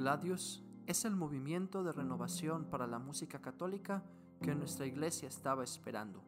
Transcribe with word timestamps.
Gladius 0.00 0.64
es 0.86 1.04
el 1.04 1.14
movimiento 1.14 1.84
de 1.84 1.92
renovación 1.92 2.64
para 2.64 2.86
la 2.86 2.98
música 2.98 3.42
católica 3.42 4.02
que 4.40 4.54
nuestra 4.54 4.86
iglesia 4.86 5.28
estaba 5.28 5.62
esperando. 5.62 6.22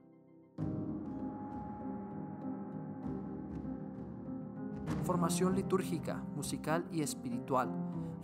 Formación 5.05 5.55
litúrgica, 5.55 6.23
musical 6.37 6.87
y 6.93 7.01
espiritual, 7.01 7.71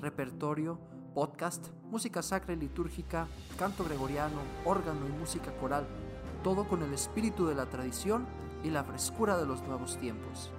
repertorio, 0.03 0.79
podcast, 1.15 1.69
música 1.85 2.21
sacra 2.21 2.53
y 2.53 2.57
litúrgica, 2.57 3.27
canto 3.59 3.85
gregoriano, 3.85 4.43
órgano 4.67 5.09
y 5.09 5.19
música 5.19 5.51
coral, 5.57 5.87
todo 6.45 6.69
con 6.69 6.83
el 6.83 6.93
espíritu 6.93 7.47
de 7.47 7.55
la 7.55 7.71
tradición 7.71 8.27
y 8.63 8.69
la 8.69 8.85
frescura 8.85 9.39
de 9.39 9.47
los 9.47 9.63
nuevos 9.63 9.97
tiempos. 9.97 10.51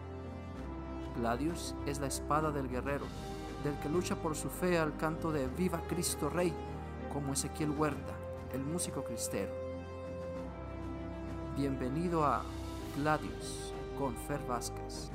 Gladius 1.15 1.75
es 1.85 1.99
la 1.99 2.07
espada 2.07 2.49
del 2.49 2.67
guerrero, 2.67 3.05
del 3.63 3.77
que 3.79 3.89
lucha 3.89 4.15
por 4.15 4.35
su 4.35 4.49
fe 4.49 4.77
al 4.77 4.95
canto 4.97 5.31
de 5.31 5.47
Viva 5.47 5.81
Cristo 5.87 6.29
Rey, 6.29 6.53
como 7.11 7.33
Ezequiel 7.33 7.71
Huerta, 7.71 8.13
el 8.53 8.61
músico 8.61 9.03
cristero. 9.03 9.51
Bienvenido 11.57 12.23
a 12.23 12.43
Gladius 12.97 13.73
con 13.97 14.15
Fer 14.15 14.39
Vázquez. 14.47 15.09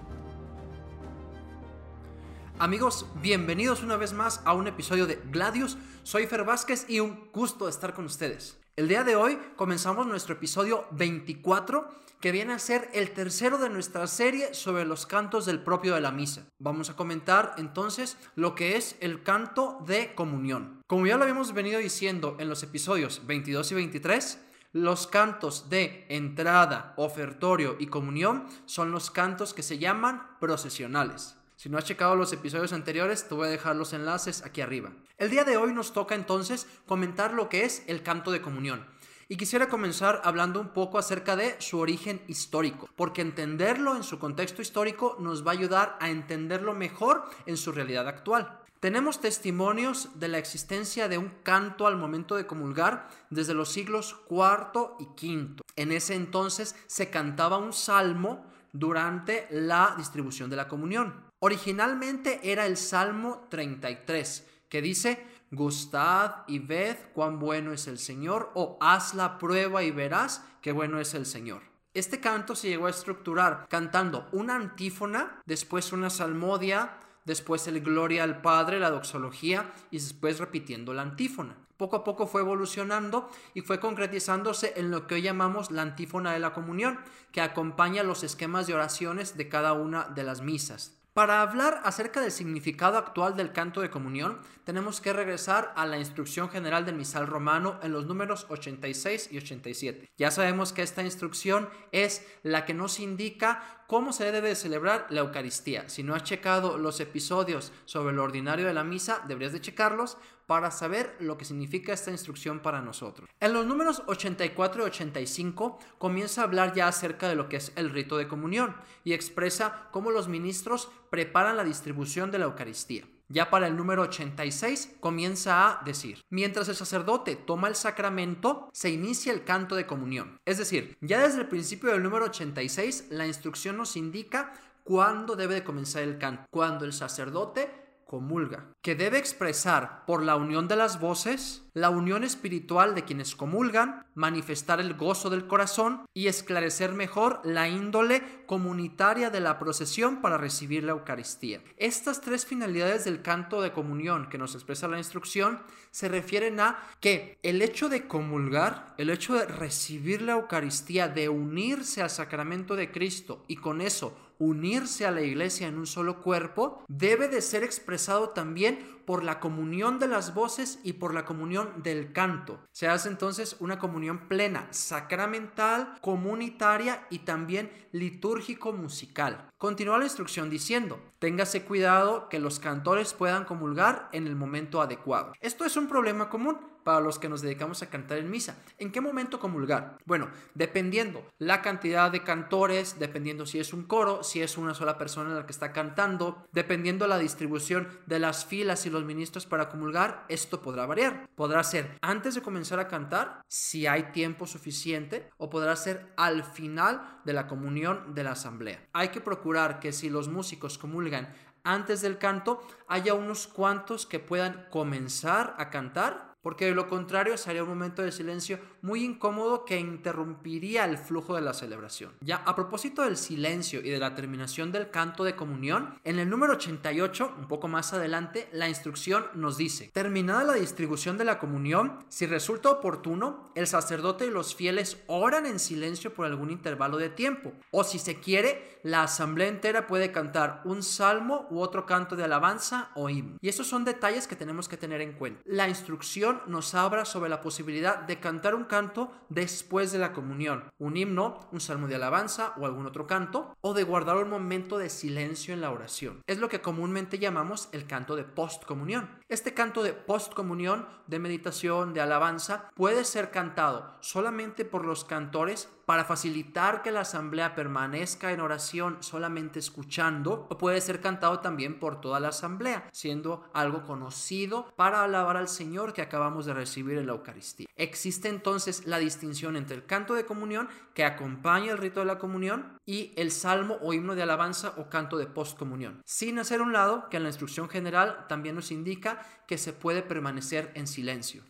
Amigos, 2.58 3.06
bienvenidos 3.20 3.82
una 3.82 3.96
vez 3.96 4.12
más 4.12 4.40
a 4.44 4.52
un 4.52 4.66
episodio 4.66 5.06
de 5.06 5.16
Gladius. 5.30 5.76
Soy 6.02 6.26
Fer 6.26 6.44
Vázquez 6.44 6.84
y 6.88 7.00
un 7.00 7.30
gusto 7.32 7.68
estar 7.68 7.94
con 7.94 8.04
ustedes. 8.04 8.58
El 8.76 8.88
día 8.88 9.04
de 9.04 9.16
hoy 9.16 9.38
comenzamos 9.56 10.06
nuestro 10.06 10.34
episodio 10.34 10.84
24, 10.90 11.88
que 12.20 12.32
viene 12.32 12.52
a 12.52 12.58
ser 12.58 12.88
el 12.94 13.10
tercero 13.10 13.58
de 13.58 13.68
nuestra 13.68 14.06
serie 14.06 14.54
sobre 14.54 14.84
los 14.84 15.06
cantos 15.06 15.46
del 15.46 15.62
propio 15.62 15.94
de 15.94 16.00
la 16.00 16.10
misa. 16.10 16.46
Vamos 16.58 16.90
a 16.90 16.96
comentar 16.96 17.54
entonces 17.58 18.16
lo 18.34 18.54
que 18.54 18.76
es 18.76 18.96
el 19.00 19.22
canto 19.22 19.78
de 19.86 20.14
comunión. 20.14 20.80
Como 20.86 21.06
ya 21.06 21.16
lo 21.16 21.24
habíamos 21.24 21.52
venido 21.52 21.78
diciendo 21.78 22.36
en 22.38 22.48
los 22.48 22.62
episodios 22.62 23.26
22 23.26 23.72
y 23.72 23.74
23, 23.74 24.38
los 24.72 25.06
cantos 25.06 25.70
de 25.70 26.04
entrada, 26.08 26.94
ofertorio 26.96 27.76
y 27.78 27.86
comunión 27.86 28.46
son 28.66 28.90
los 28.90 29.10
cantos 29.10 29.54
que 29.54 29.62
se 29.62 29.78
llaman 29.78 30.26
procesionales. 30.40 31.36
Si 31.56 31.68
no 31.68 31.78
has 31.78 31.84
checado 31.84 32.16
los 32.16 32.32
episodios 32.32 32.72
anteriores, 32.72 33.28
te 33.28 33.34
voy 33.34 33.46
a 33.46 33.50
dejar 33.50 33.76
los 33.76 33.92
enlaces 33.92 34.44
aquí 34.44 34.60
arriba. 34.60 34.92
El 35.16 35.30
día 35.30 35.44
de 35.44 35.56
hoy 35.56 35.72
nos 35.72 35.92
toca 35.92 36.14
entonces 36.14 36.66
comentar 36.86 37.32
lo 37.32 37.48
que 37.48 37.64
es 37.64 37.84
el 37.86 38.02
canto 38.02 38.32
de 38.32 38.42
comunión. 38.42 38.84
Y 39.28 39.36
quisiera 39.36 39.68
comenzar 39.68 40.20
hablando 40.24 40.60
un 40.60 40.68
poco 40.68 40.98
acerca 40.98 41.36
de 41.36 41.56
su 41.60 41.78
origen 41.78 42.22
histórico, 42.28 42.88
porque 42.96 43.22
entenderlo 43.22 43.96
en 43.96 44.02
su 44.02 44.18
contexto 44.18 44.62
histórico 44.62 45.16
nos 45.18 45.46
va 45.46 45.52
a 45.52 45.54
ayudar 45.54 45.96
a 46.00 46.10
entenderlo 46.10 46.74
mejor 46.74 47.24
en 47.46 47.56
su 47.56 47.72
realidad 47.72 48.06
actual. 48.06 48.60
Tenemos 48.80 49.20
testimonios 49.20 50.10
de 50.20 50.28
la 50.28 50.36
existencia 50.36 51.08
de 51.08 51.16
un 51.16 51.30
canto 51.42 51.86
al 51.86 51.96
momento 51.96 52.36
de 52.36 52.46
comulgar 52.46 53.08
desde 53.30 53.54
los 53.54 53.72
siglos 53.72 54.16
IV 54.28 54.96
y 54.98 55.04
V. 55.04 55.62
En 55.76 55.90
ese 55.90 56.14
entonces 56.14 56.76
se 56.86 57.08
cantaba 57.08 57.56
un 57.56 57.72
salmo 57.72 58.44
durante 58.72 59.46
la 59.50 59.94
distribución 59.96 60.50
de 60.50 60.56
la 60.56 60.68
comunión. 60.68 61.24
Originalmente 61.38 62.40
era 62.42 62.66
el 62.66 62.76
Salmo 62.76 63.46
33, 63.48 64.46
que 64.68 64.82
dice, 64.82 65.26
gustad 65.54 66.44
y 66.46 66.58
ved 66.58 66.96
cuán 67.12 67.38
bueno 67.38 67.72
es 67.72 67.86
el 67.86 67.98
Señor, 67.98 68.50
o 68.54 68.78
haz 68.80 69.14
la 69.14 69.38
prueba 69.38 69.82
y 69.82 69.90
verás 69.90 70.44
qué 70.60 70.72
bueno 70.72 71.00
es 71.00 71.14
el 71.14 71.26
Señor. 71.26 71.62
Este 71.94 72.18
canto 72.20 72.56
se 72.56 72.68
llegó 72.68 72.86
a 72.86 72.90
estructurar 72.90 73.66
cantando 73.68 74.28
una 74.32 74.56
antífona, 74.56 75.40
después 75.46 75.92
una 75.92 76.10
salmodia, 76.10 76.98
después 77.24 77.66
el 77.68 77.80
Gloria 77.80 78.24
al 78.24 78.40
Padre, 78.42 78.80
la 78.80 78.90
doxología 78.90 79.72
y 79.90 79.98
después 79.98 80.38
repitiendo 80.38 80.92
la 80.92 81.02
antífona. 81.02 81.56
Poco 81.76 81.96
a 81.96 82.04
poco 82.04 82.26
fue 82.26 82.40
evolucionando 82.40 83.30
y 83.52 83.60
fue 83.62 83.80
concretizándose 83.80 84.74
en 84.76 84.90
lo 84.90 85.06
que 85.06 85.16
hoy 85.16 85.22
llamamos 85.22 85.70
la 85.70 85.82
antífona 85.82 86.32
de 86.32 86.38
la 86.38 86.52
comunión, 86.52 87.00
que 87.32 87.40
acompaña 87.40 88.02
los 88.04 88.22
esquemas 88.22 88.66
de 88.66 88.74
oraciones 88.74 89.36
de 89.36 89.48
cada 89.48 89.72
una 89.72 90.04
de 90.04 90.22
las 90.22 90.40
misas. 90.40 90.96
Para 91.14 91.42
hablar 91.42 91.80
acerca 91.84 92.20
del 92.20 92.32
significado 92.32 92.98
actual 92.98 93.36
del 93.36 93.52
canto 93.52 93.80
de 93.80 93.88
comunión, 93.88 94.40
tenemos 94.64 95.00
que 95.00 95.12
regresar 95.12 95.72
a 95.76 95.86
la 95.86 95.96
instrucción 95.96 96.48
general 96.48 96.84
del 96.84 96.96
misal 96.96 97.28
romano 97.28 97.78
en 97.84 97.92
los 97.92 98.06
números 98.06 98.46
86 98.48 99.28
y 99.30 99.38
87. 99.38 100.10
Ya 100.18 100.32
sabemos 100.32 100.72
que 100.72 100.82
esta 100.82 101.04
instrucción 101.04 101.68
es 101.92 102.26
la 102.42 102.64
que 102.64 102.74
nos 102.74 102.98
indica 102.98 103.84
cómo 103.86 104.12
se 104.12 104.32
debe 104.32 104.56
celebrar 104.56 105.06
la 105.08 105.20
Eucaristía. 105.20 105.88
Si 105.88 106.02
no 106.02 106.16
has 106.16 106.24
checado 106.24 106.78
los 106.78 106.98
episodios 106.98 107.70
sobre 107.84 108.12
lo 108.12 108.24
ordinario 108.24 108.66
de 108.66 108.74
la 108.74 108.82
misa, 108.82 109.22
deberías 109.28 109.52
de 109.52 109.60
checarlos 109.60 110.16
para 110.46 110.70
saber 110.70 111.16
lo 111.20 111.36
que 111.36 111.44
significa 111.44 111.92
esta 111.92 112.10
instrucción 112.10 112.60
para 112.60 112.82
nosotros. 112.82 113.28
En 113.40 113.52
los 113.52 113.66
números 113.66 114.02
84 114.06 114.82
y 114.82 114.86
85 114.86 115.78
comienza 115.98 116.40
a 116.40 116.44
hablar 116.44 116.74
ya 116.74 116.88
acerca 116.88 117.28
de 117.28 117.36
lo 117.36 117.48
que 117.48 117.56
es 117.56 117.72
el 117.76 117.90
rito 117.90 118.16
de 118.16 118.28
comunión 118.28 118.76
y 119.04 119.12
expresa 119.12 119.88
cómo 119.90 120.10
los 120.10 120.28
ministros 120.28 120.88
preparan 121.10 121.56
la 121.56 121.64
distribución 121.64 122.30
de 122.30 122.38
la 122.38 122.46
Eucaristía. 122.46 123.04
Ya 123.28 123.48
para 123.48 123.66
el 123.66 123.76
número 123.76 124.02
86 124.02 124.96
comienza 125.00 125.66
a 125.66 125.82
decir, 125.84 126.20
mientras 126.28 126.68
el 126.68 126.76
sacerdote 126.76 127.36
toma 127.36 127.68
el 127.68 127.74
sacramento, 127.74 128.68
se 128.72 128.90
inicia 128.90 129.32
el 129.32 129.44
canto 129.44 129.76
de 129.76 129.86
comunión. 129.86 130.36
Es 130.44 130.58
decir, 130.58 130.96
ya 131.00 131.22
desde 131.22 131.40
el 131.40 131.48
principio 131.48 131.90
del 131.90 132.02
número 132.02 132.26
86, 132.26 133.06
la 133.10 133.26
instrucción 133.26 133.78
nos 133.78 133.96
indica 133.96 134.52
cuándo 134.84 135.36
debe 135.36 135.54
de 135.54 135.64
comenzar 135.64 136.02
el 136.02 136.18
canto. 136.18 136.44
Cuando 136.50 136.84
el 136.84 136.92
sacerdote 136.92 137.83
comulga, 138.04 138.72
que 138.82 138.94
debe 138.94 139.18
expresar 139.18 140.04
por 140.06 140.22
la 140.22 140.36
unión 140.36 140.68
de 140.68 140.76
las 140.76 141.00
voces 141.00 141.64
la 141.72 141.90
unión 141.90 142.24
espiritual 142.24 142.94
de 142.94 143.04
quienes 143.04 143.34
comulgan, 143.34 144.03
manifestar 144.14 144.80
el 144.80 144.94
gozo 144.94 145.30
del 145.30 145.46
corazón 145.46 146.06
y 146.14 146.26
esclarecer 146.26 146.92
mejor 146.92 147.40
la 147.44 147.68
índole 147.68 148.22
comunitaria 148.46 149.30
de 149.30 149.40
la 149.40 149.58
procesión 149.58 150.20
para 150.20 150.38
recibir 150.38 150.84
la 150.84 150.92
Eucaristía. 150.92 151.62
Estas 151.76 152.20
tres 152.20 152.46
finalidades 152.46 153.04
del 153.04 153.22
canto 153.22 153.60
de 153.60 153.72
comunión 153.72 154.28
que 154.28 154.38
nos 154.38 154.54
expresa 154.54 154.88
la 154.88 154.98
instrucción 154.98 155.60
se 155.90 156.08
refieren 156.08 156.60
a 156.60 156.78
que 157.00 157.38
el 157.42 157.62
hecho 157.62 157.88
de 157.88 158.06
comulgar, 158.06 158.94
el 158.98 159.10
hecho 159.10 159.34
de 159.34 159.46
recibir 159.46 160.22
la 160.22 160.32
Eucaristía, 160.32 161.08
de 161.08 161.28
unirse 161.28 162.02
al 162.02 162.10
sacramento 162.10 162.76
de 162.76 162.90
Cristo 162.90 163.44
y 163.48 163.56
con 163.56 163.80
eso 163.80 164.16
unirse 164.38 165.06
a 165.06 165.10
la 165.10 165.22
iglesia 165.22 165.68
en 165.68 165.78
un 165.78 165.86
solo 165.86 166.20
cuerpo, 166.20 166.82
debe 166.88 167.28
de 167.28 167.40
ser 167.40 167.62
expresado 167.62 168.30
también 168.30 168.94
por 169.04 169.22
la 169.22 169.38
comunión 169.38 169.98
de 169.98 170.08
las 170.08 170.34
voces 170.34 170.80
y 170.82 170.94
por 170.94 171.14
la 171.14 171.24
comunión 171.24 171.82
del 171.82 172.12
canto. 172.12 172.58
Se 172.72 172.88
hace 172.88 173.08
entonces 173.08 173.56
una 173.60 173.78
comunión 173.78 174.03
plena, 174.28 174.68
sacramental, 174.70 175.98
comunitaria 176.00 177.06
y 177.10 177.20
también 177.20 177.70
litúrgico-musical. 177.92 179.50
Continúa 179.64 179.96
la 179.96 180.04
instrucción 180.04 180.50
diciendo, 180.50 181.00
téngase 181.20 181.64
cuidado 181.64 182.28
que 182.28 182.38
los 182.38 182.58
cantores 182.58 183.14
puedan 183.14 183.46
comulgar 183.46 184.10
en 184.12 184.26
el 184.26 184.36
momento 184.36 184.82
adecuado. 184.82 185.32
Esto 185.40 185.64
es 185.64 185.78
un 185.78 185.88
problema 185.88 186.28
común 186.28 186.58
para 186.84 187.00
los 187.00 187.18
que 187.18 187.28
nos 187.30 187.40
dedicamos 187.40 187.82
a 187.82 187.88
cantar 187.88 188.18
en 188.18 188.30
misa. 188.30 188.58
¿En 188.78 188.92
qué 188.92 189.00
momento 189.00 189.40
comulgar? 189.40 189.96
Bueno, 190.04 190.28
dependiendo 190.54 191.24
la 191.38 191.62
cantidad 191.62 192.10
de 192.10 192.22
cantores, 192.22 192.98
dependiendo 192.98 193.46
si 193.46 193.58
es 193.58 193.72
un 193.72 193.84
coro, 193.84 194.22
si 194.22 194.42
es 194.42 194.58
una 194.58 194.74
sola 194.74 194.98
persona 194.98 195.34
la 195.34 195.46
que 195.46 195.52
está 195.52 195.72
cantando, 195.72 196.46
dependiendo 196.52 197.06
la 197.06 197.18
distribución 197.18 197.88
de 198.06 198.18
las 198.18 198.44
filas 198.44 198.84
y 198.84 198.90
los 198.90 199.04
ministros 199.04 199.46
para 199.46 199.70
comulgar, 199.70 200.26
esto 200.28 200.60
podrá 200.60 200.84
variar. 200.84 201.26
Podrá 201.34 201.64
ser 201.64 201.96
antes 202.02 202.34
de 202.34 202.42
comenzar 202.42 202.78
a 202.78 202.88
cantar, 202.88 203.40
si 203.48 203.86
hay 203.86 204.12
tiempo 204.12 204.46
suficiente, 204.46 205.30
o 205.38 205.48
podrá 205.48 205.74
ser 205.76 206.12
al 206.18 206.44
final 206.44 207.20
de 207.24 207.32
la 207.32 207.46
comunión 207.46 208.14
de 208.14 208.24
la 208.24 208.32
asamblea. 208.32 208.86
Hay 208.92 209.08
que 209.08 209.22
procurar 209.22 209.53
que 209.80 209.92
si 209.92 210.10
los 210.10 210.28
músicos 210.28 210.78
comulgan 210.78 211.32
antes 211.62 212.02
del 212.02 212.18
canto, 212.18 212.62
haya 212.88 213.14
unos 213.14 213.46
cuantos 213.46 214.06
que 214.06 214.18
puedan 214.18 214.66
comenzar 214.70 215.54
a 215.58 215.70
cantar 215.70 216.33
porque 216.44 216.66
de 216.66 216.74
lo 216.74 216.88
contrario 216.88 217.38
sería 217.38 217.62
un 217.62 217.70
momento 217.70 218.02
de 218.02 218.12
silencio 218.12 218.60
muy 218.82 219.02
incómodo 219.02 219.64
que 219.64 219.80
interrumpiría 219.80 220.84
el 220.84 220.98
flujo 220.98 221.34
de 221.34 221.40
la 221.40 221.54
celebración. 221.54 222.12
Ya 222.20 222.36
a 222.36 222.54
propósito 222.54 223.02
del 223.02 223.16
silencio 223.16 223.80
y 223.80 223.88
de 223.88 223.98
la 223.98 224.14
terminación 224.14 224.70
del 224.70 224.90
canto 224.90 225.24
de 225.24 225.34
comunión, 225.34 225.94
en 226.04 226.18
el 226.18 226.28
número 226.28 226.52
88, 226.52 227.34
un 227.38 227.48
poco 227.48 227.66
más 227.66 227.94
adelante, 227.94 228.46
la 228.52 228.68
instrucción 228.68 229.24
nos 229.34 229.56
dice, 229.56 229.90
terminada 229.94 230.44
la 230.44 230.52
distribución 230.52 231.16
de 231.16 231.24
la 231.24 231.38
comunión, 231.38 231.98
si 232.10 232.26
resulta 232.26 232.68
oportuno, 232.68 233.50
el 233.54 233.66
sacerdote 233.66 234.26
y 234.26 234.30
los 234.30 234.54
fieles 234.54 235.02
oran 235.06 235.46
en 235.46 235.58
silencio 235.58 236.12
por 236.12 236.26
algún 236.26 236.50
intervalo 236.50 236.98
de 236.98 237.08
tiempo, 237.08 237.54
o 237.70 237.84
si 237.84 237.98
se 237.98 238.20
quiere, 238.20 238.78
la 238.82 239.04
asamblea 239.04 239.48
entera 239.48 239.86
puede 239.86 240.12
cantar 240.12 240.60
un 240.66 240.82
salmo 240.82 241.46
u 241.50 241.60
otro 241.60 241.86
canto 241.86 242.16
de 242.16 242.24
alabanza 242.24 242.90
o 242.94 243.08
himno. 243.08 243.38
Y 243.40 243.48
estos 243.48 243.66
son 243.66 243.86
detalles 243.86 244.28
que 244.28 244.36
tenemos 244.36 244.68
que 244.68 244.76
tener 244.76 245.00
en 245.00 245.14
cuenta. 245.14 245.40
La 245.46 245.70
instrucción 245.70 246.33
nos 246.46 246.74
habla 246.74 247.04
sobre 247.04 247.30
la 247.30 247.40
posibilidad 247.40 247.98
de 247.98 248.20
cantar 248.20 248.54
un 248.54 248.64
canto 248.64 249.12
después 249.28 249.92
de 249.92 249.98
la 249.98 250.12
comunión, 250.12 250.64
un 250.78 250.96
himno, 250.96 251.40
un 251.52 251.60
salmo 251.60 251.88
de 251.88 251.96
alabanza 251.96 252.54
o 252.58 252.66
algún 252.66 252.86
otro 252.86 253.06
canto, 253.06 253.56
o 253.60 253.74
de 253.74 253.84
guardar 253.84 254.16
un 254.16 254.30
momento 254.30 254.78
de 254.78 254.90
silencio 254.90 255.54
en 255.54 255.60
la 255.60 255.70
oración. 255.70 256.22
Es 256.26 256.38
lo 256.38 256.48
que 256.48 256.60
comúnmente 256.60 257.18
llamamos 257.18 257.68
el 257.72 257.86
canto 257.86 258.16
de 258.16 258.24
postcomunión. 258.24 259.08
Este 259.28 259.54
canto 259.54 259.82
de 259.82 259.92
postcomunión, 259.92 260.86
de 261.06 261.18
meditación, 261.18 261.94
de 261.94 262.00
alabanza, 262.00 262.70
puede 262.74 263.04
ser 263.04 263.30
cantado 263.30 263.96
solamente 264.00 264.64
por 264.64 264.84
los 264.84 265.04
cantores 265.04 265.68
para 265.86 266.04
facilitar 266.04 266.82
que 266.82 266.90
la 266.90 267.00
asamblea 267.00 267.54
permanezca 267.54 268.32
en 268.32 268.40
oración 268.40 268.98
solamente 269.00 269.58
escuchando, 269.58 270.48
puede 270.48 270.80
ser 270.80 271.00
cantado 271.00 271.40
también 271.40 271.78
por 271.78 272.00
toda 272.00 272.20
la 272.20 272.28
asamblea, 272.28 272.88
siendo 272.92 273.48
algo 273.52 273.84
conocido 273.84 274.72
para 274.76 275.04
alabar 275.04 275.36
al 275.36 275.48
Señor 275.48 275.92
que 275.92 276.02
acabamos 276.02 276.46
de 276.46 276.54
recibir 276.54 276.98
en 276.98 277.06
la 277.06 277.12
Eucaristía. 277.12 277.66
Existe 277.76 278.28
entonces 278.28 278.86
la 278.86 278.98
distinción 278.98 279.56
entre 279.56 279.76
el 279.76 279.84
canto 279.84 280.14
de 280.14 280.24
comunión 280.24 280.68
que 280.94 281.04
acompaña 281.04 281.72
el 281.72 281.78
rito 281.78 282.00
de 282.00 282.06
la 282.06 282.18
comunión 282.18 282.78
y 282.86 283.12
el 283.16 283.30
salmo 283.30 283.78
o 283.80 283.92
himno 283.92 284.14
de 284.14 284.22
alabanza 284.22 284.74
o 284.76 284.88
canto 284.88 285.18
de 285.18 285.26
postcomunión, 285.26 286.02
sin 286.04 286.38
hacer 286.38 286.62
un 286.62 286.72
lado 286.72 287.08
que 287.08 287.16
en 287.16 287.24
la 287.24 287.30
instrucción 287.30 287.68
general 287.68 288.26
también 288.28 288.54
nos 288.54 288.70
indica 288.70 289.20
que 289.46 289.58
se 289.58 289.72
puede 289.72 290.02
permanecer 290.02 290.70
en 290.74 290.86
silencio. 290.86 291.42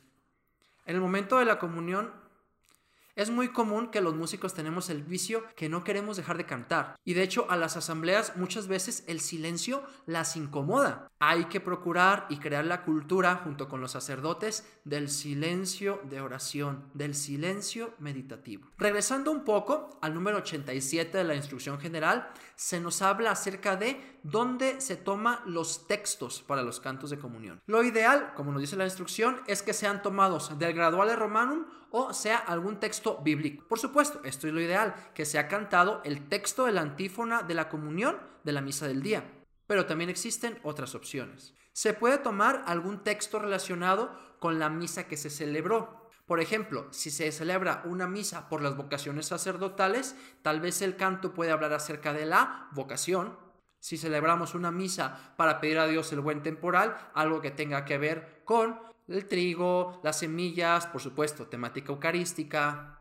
En 0.87 0.97
el 0.97 1.01
momento 1.01 1.39
de 1.39 1.47
la 1.47 1.59
comunión 1.59 2.24
es 3.17 3.31
muy 3.31 3.49
común 3.49 3.91
que 3.91 4.01
los 4.01 4.15
músicos 4.15 4.55
tenemos 4.55 4.91
el 4.91 5.03
vicio 5.03 5.45
que 5.57 5.69
no 5.69 5.85
queremos 5.85 6.17
dejar 6.17 6.37
de 6.37 6.47
cantar. 6.47 6.97
Y 7.05 7.15
de 7.15 7.23
hecho 7.23 7.47
a 7.49 7.57
las 7.57 7.77
asambleas 7.77 8.37
muchas 8.37 8.67
veces 8.67 9.05
el 9.07 9.21
silencio 9.21 9.83
las 10.07 10.37
incomoda. 10.37 11.09
Hay 11.19 11.47
que 11.47 11.61
procurar 11.61 12.27
y 12.29 12.39
crear 12.39 12.65
la 12.65 12.83
cultura 12.83 13.37
junto 13.37 13.69
con 13.69 13.81
los 13.81 13.93
sacerdotes 13.93 14.67
del 14.85 15.09
silencio 15.09 16.01
de 16.05 16.21
oración, 16.21 16.91
del 16.95 17.15
silencio 17.15 17.95
meditativo. 17.99 18.69
Regresando 18.79 19.31
un 19.31 19.45
poco 19.45 19.99
al 20.03 20.15
número 20.15 20.39
87 20.39 21.17
de 21.17 21.25
la 21.25 21.35
instrucción 21.35 21.79
general, 21.79 22.31
se 22.57 22.81
nos 22.81 23.03
habla 23.03 23.31
acerca 23.31 23.77
de 23.77 24.19
dónde 24.23 24.81
se 24.81 24.97
toman 24.97 25.39
los 25.47 25.87
textos 25.87 26.43
para 26.43 26.63
los 26.63 26.81
cantos 26.81 27.11
de 27.11 27.19
comunión. 27.19 27.61
Lo 27.67 27.83
ideal, 27.83 28.33
como 28.35 28.53
nos 28.53 28.61
dice 28.61 28.77
la 28.77 28.85
instrucción, 28.85 29.41
es 29.47 29.63
que 29.63 29.73
sean 29.73 30.03
tomados 30.03 30.59
del 30.59 30.75
Graduale 30.75 31.17
Romanum 31.17 31.65
o 31.97 32.13
sea 32.13 32.39
algún 32.39 32.81
texto 32.81 33.21
bíblico. 33.23 33.69
Por 33.69 33.79
supuesto, 33.79 34.21
esto 34.25 34.49
es 34.49 34.53
lo 34.53 34.61
ideal, 34.61 34.97
que 35.15 35.25
sea 35.25 35.47
cantado 35.47 36.03
el 36.05 36.29
texto 36.29 36.65
de 36.65 36.73
la 36.73 36.81
antífona 36.81 37.43
de 37.43 37.55
la 37.55 37.69
comunión 37.69 38.19
de 38.43 38.51
la 38.51 38.61
misa 38.61 38.89
del 38.89 39.01
día. 39.01 39.23
Pero 39.69 39.87
también 39.87 40.11
existen 40.11 40.59
otras 40.65 40.97
opciones. 40.97 41.55
Se 41.73 41.95
puede 41.95 42.19
tomar 42.19 42.65
algún 42.67 43.05
texto 43.05 43.39
relacionado 43.39 44.11
con 44.41 44.59
la 44.59 44.71
misa 44.71 45.07
que 45.07 45.17
se 45.17 45.31
celebró. 45.31 46.11
Por 46.27 46.41
ejemplo, 46.41 46.89
si 46.91 47.13
se 47.13 47.31
celebra 47.31 47.83
una 47.85 48.09
misa 48.09 48.49
por 48.49 48.61
las 48.61 48.77
vocaciones 48.77 49.27
sacerdotales, 49.27 50.17
tal 50.43 50.61
vez 50.61 50.83
el 50.83 50.97
canto 50.97 51.33
puede 51.33 51.53
hablar 51.53 51.73
acerca 51.73 52.13
de 52.13 52.27
la 52.27 52.71
vocación. 52.73 53.39
Si 53.85 53.99
celebramos 53.99 54.55
una 54.55 54.71
misa 54.71 55.35
para 55.37 55.61
pedir 55.61 55.79
a 55.79 55.87
Dios 55.87 56.11
el 56.15 56.21
buen 56.21 56.43
temporal, 56.43 56.97
algo 57.13 57.43
que 57.43 57.51
tenga 57.51 57.85
que 57.85 57.99
ver 57.99 58.41
con 58.47 58.81
el 59.09 59.29
trigo, 59.29 60.01
las 60.03 60.21
semillas, 60.21 60.87
por 60.87 61.03
supuesto, 61.03 61.49
temática 61.49 61.93
eucarística. 61.93 62.99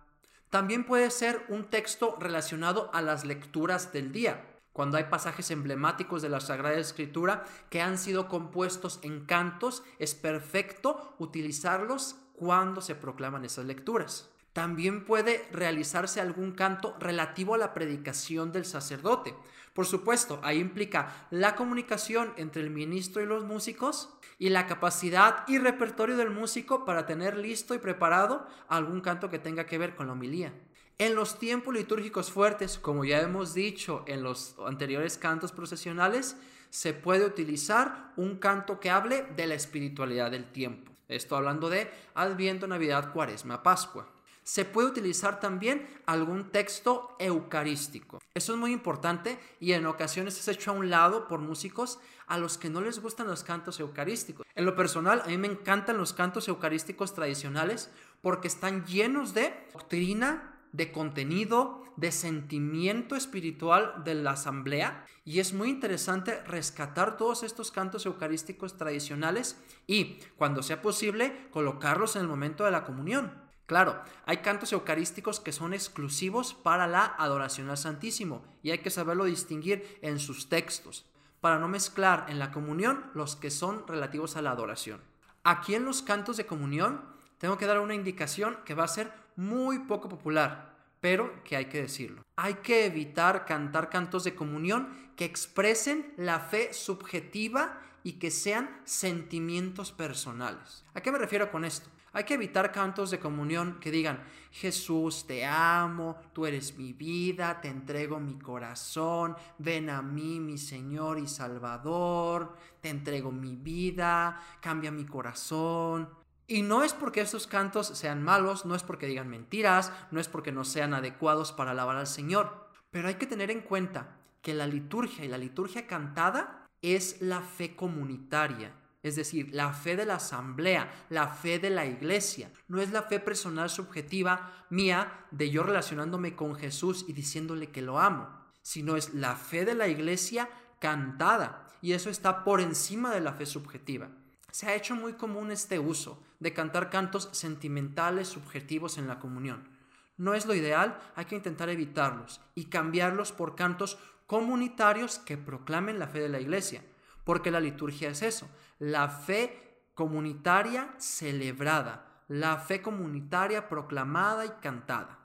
También 0.49 0.83
puede 0.83 1.09
ser 1.09 1.45
un 1.47 1.69
texto 1.69 2.17
relacionado 2.19 2.91
a 2.93 3.01
las 3.01 3.23
lecturas 3.23 3.93
del 3.93 4.11
día 4.11 4.45
cuando 4.73 4.97
hay 4.97 5.05
pasajes 5.05 5.51
emblemáticos 5.51 6.21
de 6.21 6.27
la 6.27 6.41
Sagrada 6.41 6.75
Escritura 6.75 7.45
que 7.69 7.81
han 7.81 7.97
sido 7.97 8.27
compuestos 8.27 8.99
en 9.03 9.25
cantos, 9.25 9.83
es 9.99 10.15
perfecto 10.15 11.15
utilizarlos 11.17 12.17
cuando 12.33 12.81
se 12.81 12.95
proclaman 12.95 13.45
esas 13.45 13.63
lecturas. 13.63 14.32
También 14.53 15.03
puede 15.03 15.47
realizarse 15.51 16.21
algún 16.21 16.51
canto 16.51 16.95
relativo 16.99 17.55
a 17.55 17.57
la 17.57 17.73
predicación 17.73 18.51
del 18.51 18.65
sacerdote. 18.65 19.35
Por 19.73 19.87
supuesto, 19.87 20.39
ahí 20.43 20.59
implica 20.59 21.27
la 21.31 21.55
comunicación 21.55 22.33
entre 22.37 22.61
el 22.61 22.69
ministro 22.69 23.23
y 23.23 23.25
los 23.25 23.43
músicos 23.43 24.13
y 24.37 24.49
la 24.49 24.67
capacidad 24.67 25.43
y 25.47 25.57
repertorio 25.57 26.15
del 26.15 26.29
músico 26.29 26.85
para 26.85 27.07
tener 27.07 27.35
listo 27.37 27.73
y 27.73 27.79
preparado 27.79 28.47
algún 28.67 29.01
canto 29.01 29.31
que 29.31 29.39
tenga 29.39 29.65
que 29.65 29.79
ver 29.79 29.95
con 29.95 30.05
la 30.05 30.13
homilía. 30.13 30.53
En 30.99 31.15
los 31.15 31.39
tiempos 31.39 31.73
litúrgicos 31.73 32.31
fuertes, 32.31 32.77
como 32.77 33.03
ya 33.03 33.19
hemos 33.21 33.55
dicho 33.55 34.03
en 34.05 34.21
los 34.21 34.55
anteriores 34.63 35.17
cantos 35.17 35.51
procesionales, 35.51 36.37
se 36.69 36.93
puede 36.93 37.25
utilizar 37.25 38.13
un 38.15 38.37
canto 38.37 38.79
que 38.79 38.91
hable 38.91 39.23
de 39.35 39.47
la 39.47 39.55
espiritualidad 39.55 40.29
del 40.29 40.51
tiempo. 40.51 40.91
Esto 41.07 41.35
hablando 41.35 41.69
de 41.69 41.89
Adviento, 42.13 42.67
Navidad, 42.67 43.11
Cuaresma, 43.11 43.63
Pascua. 43.63 44.07
Se 44.43 44.65
puede 44.65 44.89
utilizar 44.89 45.39
también 45.39 45.87
algún 46.05 46.51
texto 46.51 47.15
eucarístico. 47.19 48.19
Eso 48.33 48.53
es 48.53 48.59
muy 48.59 48.71
importante 48.71 49.39
y 49.59 49.73
en 49.73 49.85
ocasiones 49.85 50.39
es 50.39 50.47
hecho 50.47 50.71
a 50.71 50.73
un 50.73 50.89
lado 50.89 51.27
por 51.27 51.39
músicos 51.39 51.99
a 52.27 52.37
los 52.37 52.57
que 52.57 52.69
no 52.69 52.81
les 52.81 52.99
gustan 52.99 53.27
los 53.27 53.43
cantos 53.43 53.79
eucarísticos. 53.79 54.45
En 54.55 54.65
lo 54.65 54.75
personal, 54.75 55.21
a 55.23 55.27
mí 55.27 55.37
me 55.37 55.47
encantan 55.47 55.97
los 55.97 56.13
cantos 56.13 56.47
eucarísticos 56.47 57.13
tradicionales 57.13 57.89
porque 58.21 58.47
están 58.47 58.85
llenos 58.85 59.33
de 59.33 59.53
doctrina, 59.73 60.59
de 60.71 60.91
contenido, 60.91 61.83
de 61.95 62.11
sentimiento 62.11 63.15
espiritual 63.15 64.03
de 64.03 64.15
la 64.15 64.31
asamblea. 64.31 65.05
Y 65.25 65.39
es 65.39 65.53
muy 65.53 65.69
interesante 65.69 66.41
rescatar 66.43 67.17
todos 67.17 67.43
estos 67.43 67.71
cantos 67.71 68.05
eucarísticos 68.05 68.77
tradicionales 68.77 69.57
y, 69.87 70.19
cuando 70.37 70.63
sea 70.63 70.81
posible, 70.81 71.47
colocarlos 71.51 72.15
en 72.15 72.23
el 72.23 72.27
momento 72.27 72.65
de 72.65 72.71
la 72.71 72.83
comunión. 72.83 73.42
Claro, 73.65 74.01
hay 74.25 74.37
cantos 74.37 74.73
eucarísticos 74.73 75.39
que 75.39 75.53
son 75.53 75.73
exclusivos 75.73 76.53
para 76.53 76.85
la 76.85 77.15
adoración 77.17 77.69
al 77.69 77.77
Santísimo 77.77 78.43
y 78.61 78.71
hay 78.71 78.79
que 78.79 78.89
saberlo 78.89 79.25
distinguir 79.25 79.99
en 80.01 80.19
sus 80.19 80.49
textos, 80.49 81.05
para 81.39 81.59
no 81.59 81.67
mezclar 81.67 82.25
en 82.29 82.39
la 82.39 82.51
comunión 82.51 83.09
los 83.13 83.35
que 83.35 83.51
son 83.51 83.87
relativos 83.87 84.35
a 84.35 84.41
la 84.41 84.51
adoración. 84.51 85.01
Aquí 85.43 85.75
en 85.75 85.85
los 85.85 86.01
cantos 86.01 86.37
de 86.37 86.45
comunión 86.45 87.01
tengo 87.37 87.57
que 87.57 87.65
dar 87.65 87.79
una 87.79 87.95
indicación 87.95 88.57
que 88.65 88.75
va 88.75 88.85
a 88.85 88.87
ser 88.87 89.11
muy 89.35 89.79
poco 89.79 90.07
popular, 90.07 90.77
pero 91.01 91.43
que 91.43 91.57
hay 91.57 91.65
que 91.65 91.81
decirlo. 91.81 92.21
Hay 92.37 92.55
que 92.55 92.85
evitar 92.85 93.45
cantar 93.45 93.89
cantos 93.89 94.23
de 94.23 94.35
comunión 94.35 95.11
que 95.17 95.25
expresen 95.25 96.13
la 96.17 96.39
fe 96.39 96.73
subjetiva 96.73 97.81
y 98.03 98.13
que 98.13 98.31
sean 98.31 98.81
sentimientos 98.85 99.91
personales. 99.91 100.85
¿A 100.93 101.01
qué 101.01 101.11
me 101.11 101.17
refiero 101.17 101.51
con 101.51 101.65
esto? 101.65 101.89
Hay 102.15 102.25
que 102.25 102.35
evitar 102.35 102.71
cantos 102.71 103.09
de 103.09 103.19
comunión 103.19 103.79
que 103.79 103.89
digan, 103.89 104.23
Jesús, 104.51 105.25
te 105.25 105.45
amo, 105.45 106.15
tú 106.31 106.45
eres 106.45 106.77
mi 106.77 106.93
vida, 106.93 107.59
te 107.59 107.69
entrego 107.69 108.19
mi 108.19 108.37
corazón, 108.37 109.35
ven 109.57 109.89
a 109.89 110.03
mí, 110.03 110.39
mi 110.39 110.59
Señor 110.59 111.17
y 111.17 111.27
Salvador, 111.27 112.55
te 112.81 112.89
entrego 112.89 113.31
mi 113.31 113.55
vida, 113.55 114.39
cambia 114.61 114.91
mi 114.91 115.05
corazón. 115.05 116.07
Y 116.45 116.61
no 116.61 116.83
es 116.83 116.93
porque 116.93 117.21
estos 117.21 117.47
cantos 117.47 117.87
sean 117.87 118.21
malos, 118.21 118.63
no 118.63 118.75
es 118.75 118.83
porque 118.83 119.07
digan 119.07 119.27
mentiras, 119.27 119.91
no 120.11 120.19
es 120.19 120.27
porque 120.27 120.51
no 120.51 120.65
sean 120.65 120.93
adecuados 120.93 121.51
para 121.51 121.71
alabar 121.71 121.97
al 121.97 122.05
Señor, 122.05 122.69
pero 122.91 123.07
hay 123.07 123.15
que 123.15 123.25
tener 123.25 123.49
en 123.49 123.61
cuenta 123.61 124.17
que 124.43 124.53
la 124.53 124.67
liturgia 124.67 125.25
y 125.25 125.29
la 125.29 125.39
liturgia 125.39 125.87
cantada 125.87 126.67
es 126.83 127.21
la 127.21 127.41
fe 127.41 127.75
comunitaria, 127.75 128.75
es 129.03 129.17
decir, 129.17 129.49
la 129.53 129.73
fe 129.73 129.97
de 129.97 130.05
la 130.05 130.15
asamblea, 130.15 131.05
la 131.09 131.27
fe 131.27 131.59
de 131.59 131.69
la 131.69 131.85
iglesia. 131.85 132.49
No 132.69 132.81
es 132.81 132.91
la 132.91 133.03
fe 133.03 133.19
personal 133.19 133.69
subjetiva 133.69 134.65
mía 134.69 135.25
de 135.29 135.49
yo 135.49 135.61
relacionándome 135.61 136.35
con 136.35 136.55
Jesús 136.55 137.05
y 137.07 137.13
diciéndole 137.13 137.69
que 137.69 137.81
lo 137.81 137.99
amo, 137.99 138.29
sino 138.61 138.95
es 138.95 139.13
la 139.13 139.35
fe 139.35 139.65
de 139.65 139.75
la 139.75 139.89
iglesia 139.89 140.49
cantada. 140.79 141.67
Y 141.81 141.91
eso 141.91 142.09
está 142.09 142.45
por 142.45 142.61
encima 142.61 143.13
de 143.13 143.19
la 143.19 143.33
fe 143.33 143.45
subjetiva. 143.45 144.09
Se 144.51 144.67
ha 144.67 144.75
hecho 144.75 144.95
muy 144.95 145.13
común 145.13 145.51
este 145.51 145.79
uso 145.79 146.23
de 146.39 146.53
cantar 146.53 146.89
cantos 146.89 147.27
sentimentales 147.33 148.29
subjetivos 148.29 148.97
en 148.97 149.07
la 149.07 149.19
comunión. 149.19 149.67
No 150.15 150.33
es 150.33 150.45
lo 150.45 150.53
ideal, 150.53 150.97
hay 151.15 151.25
que 151.25 151.35
intentar 151.35 151.69
evitarlos 151.69 152.39
y 152.55 152.65
cambiarlos 152.65 153.31
por 153.31 153.55
cantos 153.55 153.97
comunitarios 154.27 155.19
que 155.19 155.37
proclamen 155.37 155.99
la 155.99 156.07
fe 156.07 156.19
de 156.19 156.29
la 156.29 156.39
iglesia, 156.39 156.83
porque 157.23 157.51
la 157.51 157.59
liturgia 157.59 158.09
es 158.09 158.21
eso, 158.21 158.49
la 158.79 159.09
fe 159.09 159.81
comunitaria 159.93 160.93
celebrada, 160.97 162.23
la 162.27 162.57
fe 162.57 162.81
comunitaria 162.81 163.69
proclamada 163.69 164.45
y 164.45 164.49
cantada. 164.61 165.19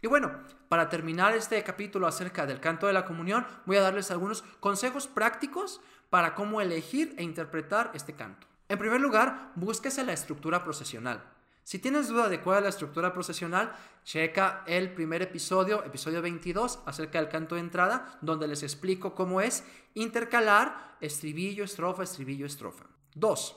Y 0.00 0.08
bueno, 0.08 0.32
para 0.68 0.88
terminar 0.88 1.34
este 1.34 1.62
capítulo 1.62 2.06
acerca 2.06 2.44
del 2.44 2.60
canto 2.60 2.86
de 2.86 2.92
la 2.92 3.04
comunión, 3.04 3.46
voy 3.66 3.76
a 3.76 3.82
darles 3.82 4.10
algunos 4.10 4.42
consejos 4.58 5.06
prácticos 5.06 5.80
para 6.10 6.34
cómo 6.34 6.60
elegir 6.60 7.14
e 7.18 7.22
interpretar 7.22 7.92
este 7.94 8.14
canto. 8.14 8.46
En 8.68 8.78
primer 8.78 9.00
lugar, 9.00 9.52
búsquese 9.54 10.04
la 10.04 10.12
estructura 10.12 10.64
procesional. 10.64 11.31
Si 11.64 11.78
tienes 11.78 12.08
duda 12.08 12.28
de 12.28 12.40
cuál 12.40 12.58
es 12.58 12.62
la 12.64 12.68
estructura 12.70 13.12
procesional, 13.12 13.72
checa 14.04 14.64
el 14.66 14.92
primer 14.92 15.22
episodio, 15.22 15.84
episodio 15.84 16.20
22, 16.20 16.80
acerca 16.86 17.20
del 17.20 17.28
canto 17.28 17.54
de 17.54 17.60
entrada, 17.60 18.18
donde 18.20 18.48
les 18.48 18.64
explico 18.64 19.14
cómo 19.14 19.40
es 19.40 19.64
intercalar 19.94 20.96
estribillo, 21.00 21.62
estrofa, 21.64 22.02
estribillo, 22.02 22.46
estrofa. 22.46 22.86
2. 23.14 23.56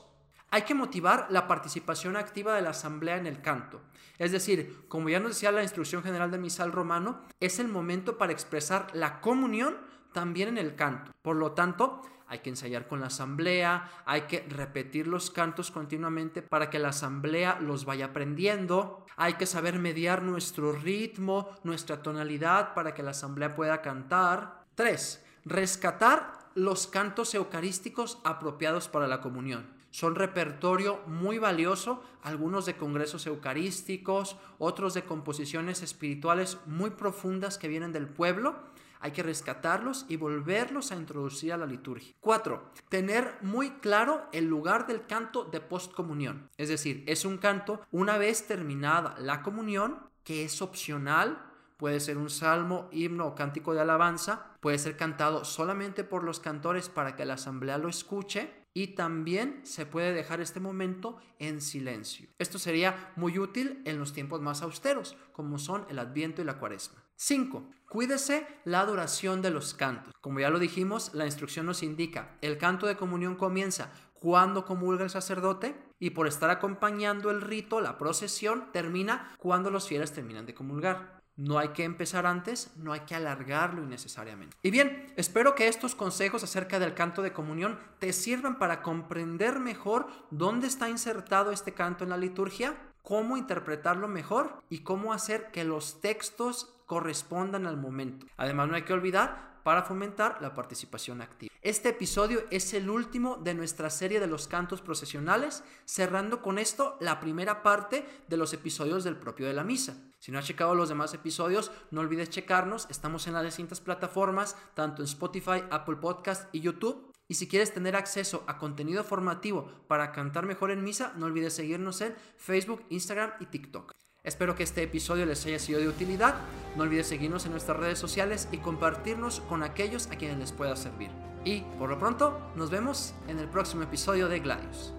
Hay 0.50 0.62
que 0.62 0.74
motivar 0.74 1.26
la 1.30 1.48
participación 1.48 2.16
activa 2.16 2.54
de 2.54 2.62
la 2.62 2.70
asamblea 2.70 3.16
en 3.16 3.26
el 3.26 3.42
canto. 3.42 3.82
Es 4.18 4.30
decir, 4.30 4.84
como 4.88 5.08
ya 5.08 5.18
nos 5.18 5.32
decía 5.32 5.50
la 5.50 5.64
instrucción 5.64 6.04
general 6.04 6.30
del 6.30 6.40
misal 6.40 6.70
romano, 6.70 7.20
es 7.40 7.58
el 7.58 7.66
momento 7.66 8.16
para 8.18 8.32
expresar 8.32 8.86
la 8.94 9.20
comunión 9.20 9.76
también 10.12 10.48
en 10.48 10.58
el 10.58 10.76
canto. 10.76 11.12
Por 11.22 11.36
lo 11.36 11.52
tanto, 11.52 12.02
hay 12.28 12.40
que 12.40 12.50
ensayar 12.50 12.88
con 12.88 13.00
la 13.00 13.06
asamblea, 13.06 13.90
hay 14.04 14.22
que 14.22 14.40
repetir 14.48 15.06
los 15.06 15.30
cantos 15.30 15.70
continuamente 15.70 16.42
para 16.42 16.70
que 16.70 16.78
la 16.78 16.88
asamblea 16.88 17.58
los 17.60 17.84
vaya 17.84 18.06
aprendiendo, 18.06 19.06
hay 19.16 19.34
que 19.34 19.46
saber 19.46 19.78
mediar 19.78 20.22
nuestro 20.22 20.72
ritmo, 20.72 21.50
nuestra 21.64 22.02
tonalidad 22.02 22.74
para 22.74 22.94
que 22.94 23.02
la 23.02 23.12
asamblea 23.12 23.54
pueda 23.54 23.80
cantar. 23.82 24.64
3. 24.74 25.24
Rescatar 25.44 26.50
los 26.54 26.86
cantos 26.86 27.34
eucarísticos 27.34 28.18
apropiados 28.24 28.88
para 28.88 29.06
la 29.06 29.20
comunión. 29.20 29.76
Son 29.90 30.14
repertorio 30.14 31.00
muy 31.06 31.38
valioso, 31.38 32.02
algunos 32.22 32.66
de 32.66 32.76
congresos 32.76 33.26
eucarísticos, 33.26 34.36
otros 34.58 34.92
de 34.92 35.04
composiciones 35.04 35.82
espirituales 35.82 36.58
muy 36.66 36.90
profundas 36.90 37.56
que 37.56 37.68
vienen 37.68 37.92
del 37.92 38.06
pueblo. 38.06 38.56
Hay 39.00 39.12
que 39.12 39.22
rescatarlos 39.22 40.06
y 40.08 40.16
volverlos 40.16 40.92
a 40.92 40.96
introducir 40.96 41.52
a 41.52 41.56
la 41.56 41.66
liturgia. 41.66 42.14
4. 42.20 42.72
Tener 42.88 43.38
muy 43.42 43.70
claro 43.80 44.26
el 44.32 44.46
lugar 44.46 44.86
del 44.86 45.06
canto 45.06 45.44
de 45.44 45.60
postcomunión. 45.60 46.50
Es 46.56 46.68
decir, 46.68 47.04
es 47.06 47.24
un 47.24 47.38
canto 47.38 47.80
una 47.90 48.18
vez 48.18 48.46
terminada 48.46 49.14
la 49.18 49.42
comunión 49.42 49.98
que 50.24 50.44
es 50.44 50.60
opcional 50.60 51.46
puede 51.76 52.00
ser 52.00 52.18
un 52.18 52.30
salmo, 52.30 52.88
himno 52.90 53.26
o 53.26 53.34
cántico 53.34 53.74
de 53.74 53.80
alabanza, 53.80 54.56
puede 54.60 54.78
ser 54.78 54.96
cantado 54.96 55.44
solamente 55.44 56.04
por 56.04 56.24
los 56.24 56.40
cantores 56.40 56.88
para 56.88 57.16
que 57.16 57.24
la 57.24 57.34
asamblea 57.34 57.78
lo 57.78 57.88
escuche 57.88 58.50
y 58.74 58.88
también 58.88 59.60
se 59.64 59.86
puede 59.86 60.12
dejar 60.12 60.40
este 60.40 60.60
momento 60.60 61.16
en 61.38 61.60
silencio. 61.60 62.28
Esto 62.38 62.58
sería 62.58 63.12
muy 63.16 63.38
útil 63.38 63.82
en 63.84 63.98
los 63.98 64.12
tiempos 64.12 64.40
más 64.40 64.62
austeros, 64.62 65.16
como 65.32 65.58
son 65.58 65.86
el 65.88 65.98
Adviento 65.98 66.42
y 66.42 66.44
la 66.44 66.58
Cuaresma. 66.58 67.05
5. 67.16 67.68
Cuídese 67.88 68.46
la 68.64 68.80
adoración 68.80 69.42
de 69.42 69.50
los 69.50 69.72
cantos. 69.74 70.12
Como 70.20 70.40
ya 70.40 70.50
lo 70.50 70.58
dijimos, 70.58 71.14
la 71.14 71.24
instrucción 71.24 71.66
nos 71.66 71.82
indica, 71.82 72.36
el 72.42 72.58
canto 72.58 72.86
de 72.86 72.96
comunión 72.96 73.36
comienza 73.36 73.90
cuando 74.14 74.64
comulga 74.64 75.04
el 75.04 75.10
sacerdote 75.10 75.76
y 75.98 76.10
por 76.10 76.26
estar 76.26 76.50
acompañando 76.50 77.30
el 77.30 77.40
rito, 77.40 77.80
la 77.80 77.96
procesión, 77.96 78.70
termina 78.72 79.34
cuando 79.38 79.70
los 79.70 79.88
fieles 79.88 80.12
terminan 80.12 80.46
de 80.46 80.54
comulgar. 80.54 81.22
No 81.36 81.58
hay 81.58 81.68
que 81.68 81.84
empezar 81.84 82.26
antes, 82.26 82.72
no 82.76 82.92
hay 82.92 83.00
que 83.00 83.14
alargarlo 83.14 83.82
innecesariamente. 83.82 84.56
Y 84.62 84.70
bien, 84.70 85.12
espero 85.16 85.54
que 85.54 85.68
estos 85.68 85.94
consejos 85.94 86.42
acerca 86.42 86.78
del 86.78 86.94
canto 86.94 87.22
de 87.22 87.34
comunión 87.34 87.78
te 87.98 88.12
sirvan 88.14 88.58
para 88.58 88.82
comprender 88.82 89.60
mejor 89.60 90.08
dónde 90.30 90.66
está 90.66 90.88
insertado 90.88 91.52
este 91.52 91.74
canto 91.74 92.04
en 92.04 92.10
la 92.10 92.16
liturgia, 92.16 92.74
cómo 93.02 93.36
interpretarlo 93.36 94.08
mejor 94.08 94.62
y 94.70 94.78
cómo 94.78 95.12
hacer 95.12 95.50
que 95.50 95.64
los 95.64 96.00
textos 96.00 96.75
correspondan 96.86 97.66
al 97.66 97.76
momento. 97.76 98.26
Además, 98.36 98.68
no 98.68 98.76
hay 98.76 98.82
que 98.82 98.92
olvidar 98.92 99.56
para 99.66 99.82
fomentar 99.82 100.38
la 100.40 100.54
participación 100.54 101.20
activa. 101.20 101.52
Este 101.60 101.88
episodio 101.88 102.44
es 102.52 102.72
el 102.72 102.88
último 102.88 103.38
de 103.38 103.52
nuestra 103.54 103.90
serie 103.90 104.20
de 104.20 104.28
los 104.28 104.46
cantos 104.46 104.80
procesionales, 104.80 105.64
cerrando 105.84 106.40
con 106.40 106.60
esto 106.60 106.96
la 107.00 107.18
primera 107.18 107.64
parte 107.64 108.06
de 108.28 108.36
los 108.36 108.52
episodios 108.52 109.02
del 109.02 109.16
propio 109.16 109.48
de 109.48 109.54
la 109.54 109.64
misa. 109.64 109.96
Si 110.20 110.30
no 110.30 110.38
has 110.38 110.46
checado 110.46 110.76
los 110.76 110.88
demás 110.88 111.12
episodios, 111.14 111.72
no 111.90 112.02
olvides 112.02 112.30
checarnos. 112.30 112.86
Estamos 112.90 113.26
en 113.26 113.34
las 113.34 113.44
distintas 113.44 113.80
plataformas, 113.80 114.56
tanto 114.74 115.02
en 115.02 115.08
Spotify, 115.08 115.64
Apple 115.70 115.96
Podcast 115.96 116.48
y 116.54 116.60
YouTube. 116.60 117.12
Y 117.26 117.34
si 117.34 117.48
quieres 117.48 117.74
tener 117.74 117.96
acceso 117.96 118.44
a 118.46 118.58
contenido 118.58 119.02
formativo 119.02 119.68
para 119.88 120.12
cantar 120.12 120.46
mejor 120.46 120.70
en 120.70 120.84
misa, 120.84 121.12
no 121.16 121.26
olvides 121.26 121.54
seguirnos 121.54 122.00
en 122.02 122.14
Facebook, 122.36 122.84
Instagram 122.90 123.32
y 123.40 123.46
TikTok. 123.46 123.92
Espero 124.26 124.56
que 124.56 124.64
este 124.64 124.82
episodio 124.82 125.24
les 125.24 125.46
haya 125.46 125.60
sido 125.60 125.78
de 125.78 125.86
utilidad. 125.86 126.34
No 126.74 126.82
olvides 126.82 127.06
seguirnos 127.06 127.46
en 127.46 127.52
nuestras 127.52 127.78
redes 127.78 128.00
sociales 128.00 128.48
y 128.50 128.58
compartirnos 128.58 129.38
con 129.48 129.62
aquellos 129.62 130.08
a 130.08 130.16
quienes 130.16 130.38
les 130.38 130.50
pueda 130.50 130.74
servir. 130.74 131.10
Y 131.44 131.60
por 131.78 131.88
lo 131.88 131.98
pronto, 132.00 132.36
nos 132.56 132.68
vemos 132.68 133.14
en 133.28 133.38
el 133.38 133.48
próximo 133.48 133.84
episodio 133.84 134.28
de 134.28 134.40
Gladius. 134.40 134.92